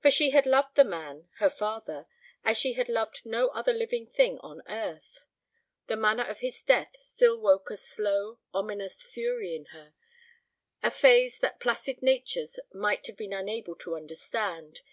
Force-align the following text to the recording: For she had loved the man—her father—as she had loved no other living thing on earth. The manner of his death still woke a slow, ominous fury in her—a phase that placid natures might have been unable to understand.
For 0.00 0.10
she 0.10 0.30
had 0.30 0.44
loved 0.44 0.74
the 0.74 0.82
man—her 0.84 1.48
father—as 1.48 2.56
she 2.58 2.72
had 2.72 2.88
loved 2.88 3.24
no 3.24 3.46
other 3.50 3.72
living 3.72 4.08
thing 4.08 4.40
on 4.40 4.60
earth. 4.68 5.22
The 5.86 5.94
manner 5.94 6.24
of 6.24 6.40
his 6.40 6.60
death 6.64 6.96
still 6.98 7.38
woke 7.38 7.70
a 7.70 7.76
slow, 7.76 8.40
ominous 8.52 9.04
fury 9.04 9.54
in 9.54 9.66
her—a 9.66 10.90
phase 10.90 11.38
that 11.38 11.60
placid 11.60 12.02
natures 12.02 12.58
might 12.74 13.06
have 13.06 13.16
been 13.16 13.32
unable 13.32 13.76
to 13.76 13.94
understand. 13.94 14.80